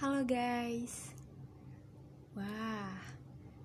Halo 0.00 0.24
guys. 0.24 1.12
Wah 2.32 2.88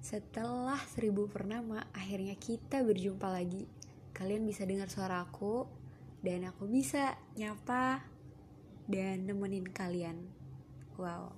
Setelah 0.04 0.84
seribu 0.84 1.31
purnama 1.31 1.88
Akhirnya 1.96 2.36
kita 2.36 2.84
berjumpa 2.84 3.31
lagi. 3.31 3.63
Kalian 4.12 4.44
bisa 4.44 4.68
dengar 4.68 4.92
suara 4.92 5.24
aku 5.24 5.63
Dan 6.20 6.44
aku 6.44 6.68
bisa 6.68 7.16
nyapa 7.40 8.04
Dan 8.84 9.32
nemenin 9.32 9.63
kalian. 9.63 10.28
Wow. 11.00 11.32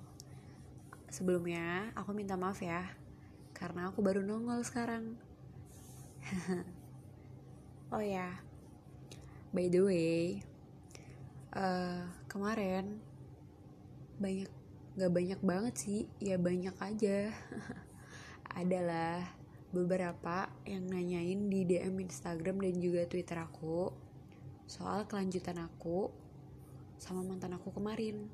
Sebelumnya 1.14 1.94
aku 1.94 2.18
minta 2.18 2.34
maaf 2.34 2.58
ya 2.66 2.90
Karena 3.54 3.94
aku 3.94 4.02
baru 4.02 4.26
nongol 4.26 4.66
sekarang. 4.66 5.14
Oh 7.94 8.02
ya. 8.02 8.34
By 9.54 9.70
the 9.70 9.82
way 9.86 10.42
uh, 11.54 12.02
Kemarin 12.26 12.98
banyak 14.18 14.50
gak 14.98 15.14
banyak 15.14 15.38
banget 15.46 15.74
sih 15.78 16.02
ya 16.18 16.42
banyak 16.42 16.74
aja. 16.74 17.30
Adalah 18.62 19.22
beberapa 19.70 20.50
yang 20.66 20.90
nanyain 20.90 21.54
di 21.54 21.70
DM 21.70 22.02
Instagram 22.02 22.58
dan 22.66 22.76
juga 22.82 23.06
Twitter 23.06 23.38
aku 23.38 23.94
soal 24.66 25.06
kelanjutan 25.06 25.62
aku 25.62 26.10
sama 26.98 27.22
mantan 27.22 27.54
aku 27.54 27.70
kemarin. 27.78 28.26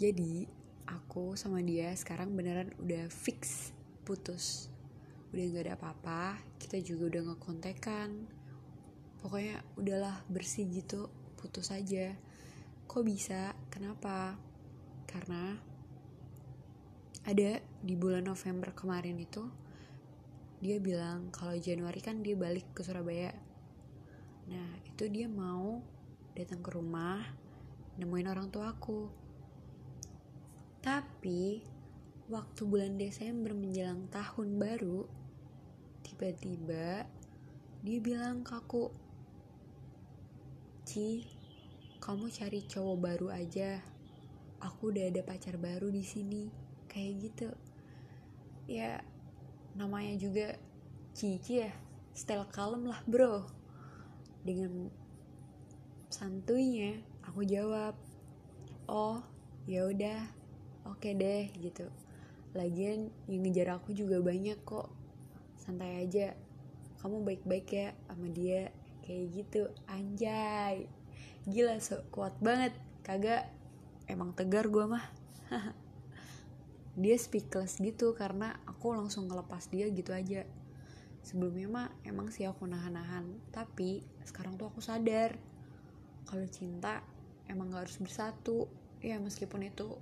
Jadi 0.00 0.48
aku 0.88 1.36
sama 1.36 1.60
dia 1.60 1.92
sekarang 1.92 2.32
beneran 2.32 2.72
udah 2.80 3.12
fix 3.12 3.70
putus. 4.08 4.72
Udah 5.36 5.44
gak 5.52 5.64
ada 5.68 5.74
apa-apa 5.76 6.40
kita 6.56 6.80
juga 6.80 7.12
udah 7.12 7.22
ngekontekan. 7.36 8.24
Pokoknya 9.20 9.60
udahlah 9.76 10.24
bersih 10.32 10.64
gitu 10.64 11.12
putus 11.36 11.68
aja. 11.68 12.16
Kok 12.88 13.04
bisa? 13.04 13.52
Kenapa 13.68 14.47
karena 15.08 15.56
ada 17.24 17.60
di 17.80 17.94
bulan 17.96 18.28
November 18.28 18.76
kemarin 18.76 19.16
itu 19.16 19.48
dia 20.60 20.76
bilang 20.82 21.32
kalau 21.32 21.56
Januari 21.56 22.02
kan 22.04 22.20
dia 22.20 22.36
balik 22.36 22.66
ke 22.76 22.84
Surabaya. 22.84 23.32
Nah 24.50 24.70
itu 24.84 25.06
dia 25.08 25.30
mau 25.30 25.80
datang 26.34 26.60
ke 26.60 26.70
rumah 26.74 27.24
nemuin 27.96 28.28
orang 28.28 28.48
tua 28.52 28.74
aku. 28.74 29.08
Tapi 30.82 31.62
waktu 32.28 32.60
bulan 32.68 33.00
Desember 33.00 33.56
menjelang 33.56 34.10
tahun 34.12 34.60
baru 34.60 35.08
tiba-tiba 36.04 37.08
dia 37.80 37.98
bilang 38.02 38.44
ke 38.44 38.52
aku 38.52 38.84
Ci 40.88 41.24
kamu 42.00 42.32
cari 42.32 42.64
cowok 42.64 42.96
baru 42.96 43.28
aja 43.28 43.97
aku 44.58 44.90
udah 44.90 45.10
ada 45.10 45.22
pacar 45.22 45.54
baru 45.58 45.90
di 45.90 46.02
sini 46.02 46.50
kayak 46.90 47.12
gitu. 47.22 47.48
Ya 48.68 49.02
namanya 49.78 50.18
juga 50.18 50.58
Cici 51.14 51.62
ya 51.62 51.72
style 52.14 52.46
kalem 52.50 52.86
lah 52.86 53.02
bro. 53.06 53.46
Dengan 54.42 54.90
santuinya 56.08 56.98
aku 57.26 57.44
jawab 57.44 57.94
oh 58.88 59.20
ya 59.68 59.86
udah 59.86 60.20
oke 60.86 61.10
deh 61.14 61.50
gitu. 61.58 61.86
Lagian 62.56 63.12
yang 63.28 63.44
ngejar 63.44 63.78
aku 63.78 63.92
juga 63.94 64.18
banyak 64.22 64.58
kok. 64.64 64.90
Santai 65.58 66.06
aja 66.06 66.34
kamu 66.98 67.22
baik-baik 67.22 67.68
ya 67.70 67.88
sama 68.10 68.26
dia 68.30 68.74
kayak 69.06 69.26
gitu. 69.34 69.62
Anjay. 69.86 70.88
Gila 71.46 71.78
so 71.78 72.02
kuat 72.10 72.34
banget. 72.42 72.74
Kagak 73.06 73.57
emang 74.08 74.32
tegar 74.32 74.66
gue 74.66 74.84
mah. 74.88 75.04
Dia 76.98 77.14
speechless 77.14 77.78
gitu 77.78 78.16
karena 78.18 78.58
aku 78.66 78.90
langsung 78.90 79.30
ngelepas 79.30 79.70
dia 79.70 79.86
gitu 79.86 80.10
aja. 80.10 80.42
Sebelumnya 81.22 81.68
mah 81.70 81.88
emang 82.02 82.34
sih 82.34 82.42
aku 82.42 82.66
nahan-nahan 82.66 83.38
tapi 83.54 84.02
sekarang 84.26 84.58
tuh 84.58 84.66
aku 84.66 84.82
sadar 84.82 85.38
kalau 86.26 86.42
cinta 86.50 87.06
emang 87.46 87.70
gak 87.70 87.86
harus 87.86 88.02
bersatu. 88.02 88.66
Ya 88.98 89.22
meskipun 89.22 89.62
itu 89.62 89.94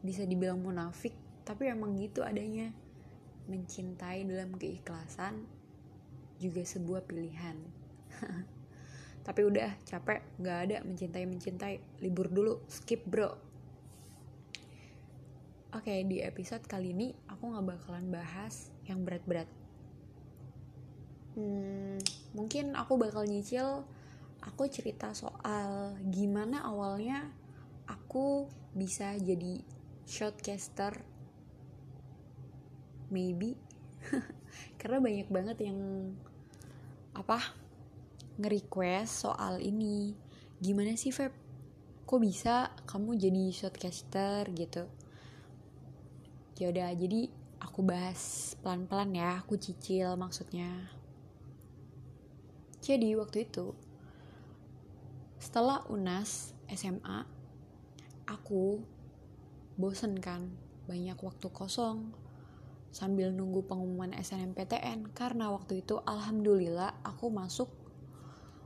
bisa 0.00 0.24
dibilang 0.24 0.64
munafik 0.64 1.12
tapi 1.44 1.68
emang 1.68 2.00
gitu 2.00 2.24
adanya. 2.24 2.72
Mencintai 3.44 4.24
dalam 4.24 4.56
keikhlasan 4.56 5.44
juga 6.40 6.64
sebuah 6.64 7.04
pilihan. 7.04 7.56
Tapi 9.28 9.40
udah 9.44 9.76
capek 9.84 10.24
nggak 10.40 10.58
ada 10.64 10.76
mencintai 10.88 11.24
mencintai 11.28 12.00
libur 12.00 12.32
dulu 12.32 12.64
skip 12.64 13.04
bro 13.04 13.47
oke 15.68 15.92
di 16.08 16.24
episode 16.24 16.64
kali 16.64 16.96
ini 16.96 17.12
aku 17.28 17.52
nggak 17.52 17.66
bakalan 17.76 18.08
bahas 18.08 18.72
yang 18.88 19.04
berat-berat. 19.04 19.48
Hmm, 21.36 22.00
mungkin 22.32 22.72
aku 22.72 22.96
bakal 22.96 23.28
nyicil 23.28 23.84
aku 24.40 24.64
cerita 24.72 25.12
soal 25.12 25.92
gimana 26.08 26.64
awalnya 26.64 27.28
aku 27.84 28.48
bisa 28.72 29.12
jadi 29.20 29.60
shortcaster 30.08 31.04
maybe. 33.12 33.60
Karena 34.80 35.04
banyak 35.04 35.28
banget 35.28 35.68
yang 35.68 35.78
apa 37.12 37.44
nge-request 38.40 39.28
soal 39.28 39.60
ini. 39.60 40.16
Gimana 40.64 40.96
sih 40.96 41.12
Feb? 41.12 41.36
Kok 42.08 42.20
bisa 42.24 42.72
kamu 42.88 43.20
jadi 43.20 43.52
shortcaster 43.52 44.48
gitu 44.56 44.88
ya 46.58 46.74
udah 46.74 46.90
jadi 46.92 47.30
aku 47.62 47.86
bahas 47.86 48.54
pelan-pelan 48.60 49.14
ya 49.14 49.38
aku 49.38 49.54
cicil 49.54 50.18
maksudnya 50.18 50.90
jadi 52.82 53.14
waktu 53.18 53.46
itu 53.46 53.78
setelah 55.38 55.86
UNAS 55.86 56.52
SMA 56.74 57.22
aku 58.26 58.82
bosen 59.78 60.18
kan 60.18 60.50
banyak 60.90 61.16
waktu 61.22 61.46
kosong 61.54 62.10
sambil 62.90 63.30
nunggu 63.30 63.62
pengumuman 63.62 64.10
SNMPTN 64.16 65.14
karena 65.14 65.54
waktu 65.54 65.86
itu 65.86 66.02
alhamdulillah 66.02 66.98
aku 67.06 67.30
masuk 67.30 67.70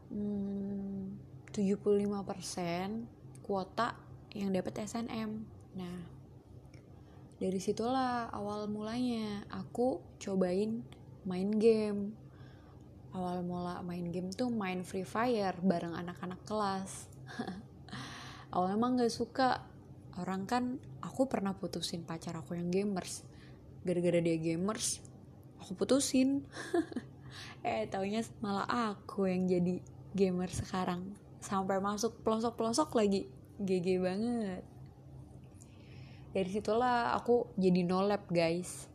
hmm, 0.09 1.19
75% 1.53 3.45
kuota 3.45 3.93
yang 4.33 4.55
dapat 4.57 4.89
SNM. 4.89 5.45
Nah, 5.77 5.97
dari 7.43 7.59
situlah 7.59 8.31
awal 8.31 8.71
mulanya 8.71 9.43
aku 9.51 9.99
cobain 10.23 10.87
main 11.27 11.51
game. 11.59 12.15
Awal 13.11 13.43
mula 13.43 13.83
main 13.83 14.15
game 14.15 14.31
tuh 14.31 14.47
main 14.47 14.87
Free 14.87 15.03
Fire 15.03 15.59
bareng 15.59 15.91
anak-anak 15.91 16.39
kelas. 16.47 17.11
Awalnya 18.55 18.79
emang 18.79 18.95
gak 18.95 19.11
suka. 19.11 19.67
Orang 20.23 20.47
kan 20.47 20.79
aku 21.03 21.27
pernah 21.27 21.51
putusin 21.59 22.07
pacar 22.07 22.39
aku 22.39 22.55
yang 22.55 22.71
gamers. 22.71 23.27
Gara-gara 23.83 24.23
dia 24.23 24.39
gamers, 24.39 25.03
aku 25.59 25.75
putusin. 25.75 26.47
eh 27.67 27.91
taunya 27.91 28.23
malah 28.39 28.95
aku 28.95 29.27
yang 29.27 29.51
jadi 29.51 29.83
gamer 30.15 30.53
sekarang 30.53 31.17
sampai 31.43 31.81
masuk 31.83 32.23
pelosok-pelosok 32.23 32.93
lagi 32.95 33.27
GG 33.59 33.89
banget 33.99 34.63
dari 36.33 36.49
situlah 36.49 37.13
aku 37.13 37.53
jadi 37.61 37.85
no 37.85 38.01
lab 38.05 38.25
guys. 38.33 38.89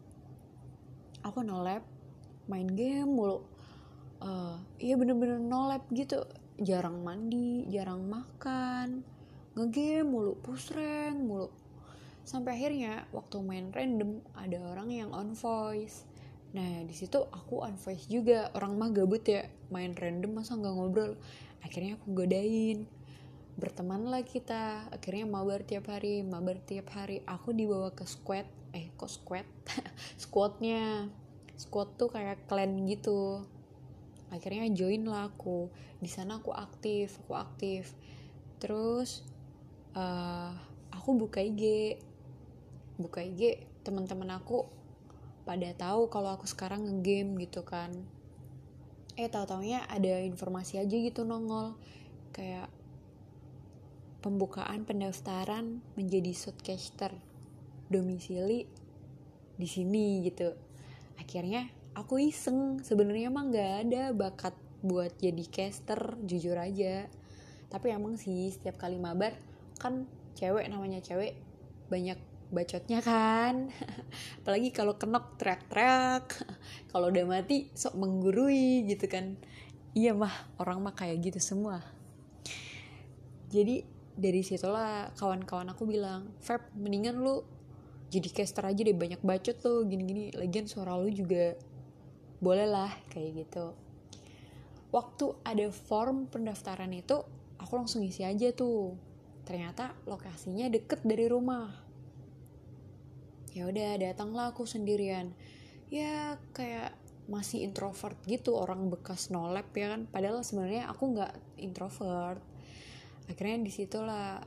Aku 1.21 1.45
no 1.45 1.61
lab 1.61 1.85
main 2.49 2.65
game 2.65 3.05
mulu. 3.05 3.45
Uh, 4.17 4.57
iya 4.81 4.97
bener-bener 4.97 5.37
no 5.37 5.69
lab 5.69 5.85
gitu. 5.93 6.25
Jarang 6.57 7.05
mandi 7.05 7.69
jarang 7.69 8.09
makan 8.09 9.05
ngegame 9.53 10.01
mulu 10.05 10.33
push 10.41 10.73
rank 10.73 11.17
mulu. 11.21 11.53
Sampai 12.25 12.57
akhirnya 12.57 13.05
waktu 13.13 13.39
main 13.45 13.69
random 13.69 14.25
ada 14.33 14.57
orang 14.73 14.89
yang 14.89 15.13
on 15.13 15.37
voice. 15.37 16.09
Nah 16.57 16.83
di 16.83 16.95
situ 16.97 17.21
aku 17.21 17.61
on 17.61 17.77
voice 17.77 18.09
juga. 18.09 18.49
Orang 18.57 18.81
mah 18.81 18.89
gabut 18.89 19.21
ya 19.21 19.45
main 19.69 19.93
random 19.93 20.41
masa 20.41 20.57
nggak 20.57 20.73
ngobrol. 20.73 21.13
Akhirnya 21.61 22.01
aku 22.01 22.17
godain 22.17 22.89
bertemanlah 23.57 24.21
kita. 24.21 24.85
Akhirnya 24.93 25.25
mabar 25.25 25.65
tiap 25.65 25.89
hari 25.89 26.21
mabar 26.21 26.61
tiap 26.61 26.93
hari. 26.93 27.25
Aku 27.25 27.51
dibawa 27.51 27.91
ke 27.91 28.05
squad 28.05 28.45
eh 28.71 28.93
kok 28.93 29.09
squad? 29.09 29.45
Squadnya. 30.23 31.09
Squad 31.57 31.97
tuh 31.97 32.13
kayak 32.13 32.45
clan 32.45 32.85
gitu. 32.85 33.41
Akhirnya 34.29 34.69
join 34.71 35.09
lah 35.09 35.33
aku. 35.33 35.73
Di 35.97 36.07
sana 36.07 36.37
aku 36.37 36.53
aktif 36.53 37.17
aku 37.25 37.33
aktif. 37.33 37.97
Terus 38.61 39.25
uh, 39.97 40.53
aku 40.93 41.17
buka 41.17 41.41
IG 41.41 41.97
buka 43.01 43.25
IG 43.25 43.61
teman-teman 43.81 44.37
aku 44.37 44.65
pada 45.45 45.69
tahu 45.73 46.11
kalau 46.11 46.35
aku 46.37 46.45
sekarang 46.45 46.85
ngegame 46.85 47.41
gitu 47.49 47.65
kan. 47.65 47.89
Eh 49.17 49.25
tahu 49.33 49.49
taunya 49.49 49.81
ada 49.89 50.21
informasi 50.21 50.77
aja 50.77 50.93
gitu 50.93 51.25
nongol. 51.25 51.73
Kayak 52.29 52.69
pembukaan 54.27 54.83
pendaftaran 54.83 55.79
menjadi 55.95 56.35
shotcaster 56.35 57.15
domisili 57.87 58.67
di 59.55 59.67
sini 59.67 60.27
gitu. 60.27 60.51
Akhirnya 61.15 61.71
aku 61.95 62.19
iseng. 62.19 62.83
Sebenarnya 62.83 63.31
emang 63.31 63.55
nggak 63.55 63.73
ada 63.87 64.03
bakat 64.11 64.51
buat 64.83 65.15
jadi 65.15 65.47
caster 65.47 66.19
jujur 66.27 66.59
aja. 66.59 67.07
Tapi 67.71 67.87
emang 67.95 68.19
sih 68.19 68.51
setiap 68.51 68.75
kali 68.75 68.99
mabar 68.99 69.31
kan 69.79 70.03
cewek 70.35 70.67
namanya 70.67 70.99
cewek 70.99 71.39
banyak 71.87 72.19
bacotnya 72.51 72.99
kan. 72.99 73.71
Apalagi 74.43 74.75
kalau 74.75 74.99
kenok 74.99 75.39
teriak-teriak. 75.39 76.27
Kalau 76.91 77.11
udah 77.11 77.25
mati 77.27 77.71
sok 77.75 77.95
menggurui 77.95 78.87
gitu 78.87 79.07
kan. 79.07 79.39
Iya 79.95 80.11
mah 80.11 80.31
orang 80.59 80.83
mah 80.83 80.95
kayak 80.95 81.31
gitu 81.31 81.39
semua. 81.39 81.83
Jadi 83.47 83.96
dari 84.17 84.41
situlah 84.41 85.13
kawan-kawan 85.13 85.69
aku 85.71 85.85
bilang 85.85 86.33
Feb 86.41 86.73
mendingan 86.73 87.21
lu 87.21 87.45
jadi 88.07 88.29
caster 88.31 88.63
aja 88.65 88.81
deh 88.81 88.95
banyak 88.95 89.19
bacot 89.19 89.57
tuh 89.59 89.83
gini-gini. 89.83 90.31
Lagian 90.31 90.65
suara 90.65 90.95
lu 90.95 91.11
juga 91.11 91.59
boleh 92.39 92.67
lah 92.67 92.91
kayak 93.11 93.45
gitu. 93.45 93.75
Waktu 94.95 95.25
ada 95.43 95.67
form 95.69 96.31
pendaftaran 96.31 96.89
itu 96.95 97.19
aku 97.59 97.73
langsung 97.75 98.01
isi 98.07 98.23
aja 98.23 98.55
tuh. 98.55 98.95
Ternyata 99.43 99.91
lokasinya 100.07 100.71
deket 100.71 101.03
dari 101.03 101.27
rumah. 101.27 101.67
Ya 103.51 103.67
udah 103.67 103.99
datanglah 103.99 104.55
aku 104.55 104.63
sendirian. 104.63 105.35
Ya 105.91 106.39
kayak 106.55 106.95
masih 107.27 107.67
introvert 107.67 108.15
gitu 108.23 108.55
orang 108.55 108.87
bekas 108.87 109.27
nolep 109.27 109.67
ya 109.75 109.91
kan. 109.91 110.07
Padahal 110.07 110.47
sebenarnya 110.47 110.87
aku 110.87 111.11
nggak 111.11 111.33
introvert 111.59 112.39
akhirnya 113.27 113.63
di 113.63 113.71
situlah 113.71 114.43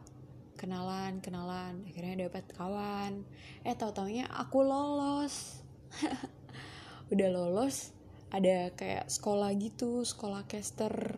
kenalan 0.61 1.25
kenalan. 1.25 1.89
Akhirnya 1.89 2.29
dapat 2.29 2.45
kawan. 2.53 3.25
Eh 3.65 3.73
tau 3.73 3.97
taunya 3.97 4.29
aku 4.29 4.61
lolos. 4.61 5.65
Udah 7.13 7.29
lolos 7.33 7.97
ada 8.31 8.69
kayak 8.77 9.09
sekolah 9.09 9.53
gitu 9.57 10.05
sekolah 10.05 10.45
caster. 10.45 11.17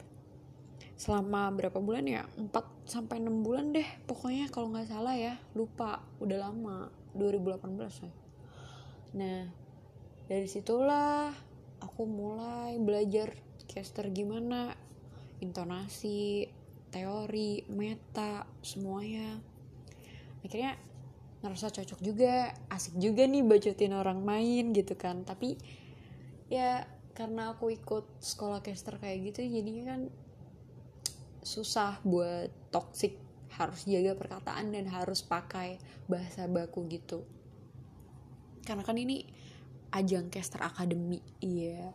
Selama 0.94 1.50
berapa 1.50 1.82
bulan 1.82 2.06
ya? 2.06 2.22
4 2.38 2.54
sampai 2.86 3.18
6 3.18 3.42
bulan 3.42 3.74
deh. 3.74 3.88
Pokoknya 4.06 4.46
kalau 4.54 4.70
nggak 4.70 4.86
salah 4.86 5.18
ya 5.18 5.34
lupa. 5.58 6.06
Udah 6.22 6.38
lama. 6.50 7.02
2018 7.12 8.08
ya 8.08 8.12
nah 9.12 9.44
dari 10.24 10.48
situlah 10.48 11.28
aku 11.84 12.08
mulai 12.08 12.80
belajar 12.80 13.36
caster 13.68 14.08
gimana. 14.08 14.72
Intonasi 15.42 16.46
teori, 16.92 17.64
meta, 17.72 18.44
semuanya. 18.60 19.40
Akhirnya 20.44 20.76
ngerasa 21.42 21.72
cocok 21.72 21.98
juga, 22.04 22.52
asik 22.70 23.00
juga 23.00 23.26
nih 23.26 23.42
bacotin 23.42 23.96
orang 23.96 24.20
main 24.22 24.70
gitu 24.76 24.94
kan. 24.94 25.24
Tapi 25.24 25.56
ya 26.52 26.84
karena 27.16 27.52
aku 27.56 27.72
ikut 27.72 28.04
sekolah 28.20 28.64
caster 28.64 28.96
kayak 28.96 29.32
gitu 29.32 29.44
jadinya 29.44 29.96
kan 29.96 30.00
susah 31.44 32.00
buat 32.04 32.48
toxic 32.72 33.20
harus 33.52 33.84
jaga 33.84 34.16
perkataan 34.16 34.72
dan 34.72 34.88
harus 34.88 35.20
pakai 35.20 35.76
bahasa 36.08 36.48
baku 36.48 36.88
gitu 36.88 37.24
karena 38.64 38.80
kan 38.80 38.96
ini 38.96 39.28
ajang 39.92 40.32
caster 40.32 40.64
academy 40.64 41.20
iya 41.44 41.92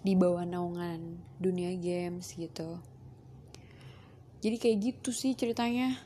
di 0.00 0.16
bawah 0.16 0.48
naungan 0.48 1.20
dunia 1.36 1.76
games 1.76 2.32
gitu 2.32 2.80
jadi 4.42 4.58
kayak 4.58 4.78
gitu 4.82 5.14
sih 5.14 5.38
ceritanya. 5.38 5.96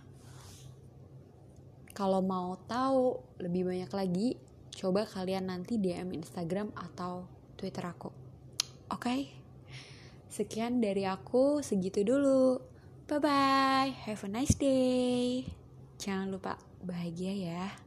Kalau 1.96 2.20
mau 2.20 2.60
tahu 2.68 3.16
lebih 3.40 3.64
banyak 3.64 3.90
lagi 3.96 4.28
coba 4.76 5.08
kalian 5.08 5.48
nanti 5.48 5.80
DM 5.80 6.12
Instagram 6.12 6.68
atau 6.76 7.24
Twitter 7.56 7.88
aku. 7.88 8.12
Oke? 8.92 9.00
Okay? 9.00 9.20
sekian 10.36 10.84
dari 10.84 11.08
aku 11.08 11.64
segitu 11.64 12.04
dulu. 12.04 12.60
Bye 13.08 13.22
bye 13.24 13.90
have 14.04 14.20
a 14.20 14.28
nice 14.28 14.52
day. 14.52 15.48
Jangan 15.96 16.28
lupa 16.28 16.60
bahagia 16.84 17.32
ya 17.32 17.85